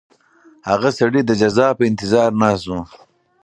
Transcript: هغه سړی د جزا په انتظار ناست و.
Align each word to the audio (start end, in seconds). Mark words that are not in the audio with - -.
هغه 0.69 0.89
سړی 0.99 1.21
د 1.25 1.31
جزا 1.41 1.67
په 1.77 1.83
انتظار 1.89 2.29
ناست 2.41 2.65
و. 2.67 2.71